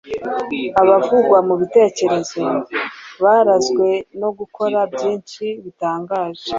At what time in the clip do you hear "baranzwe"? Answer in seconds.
3.23-3.87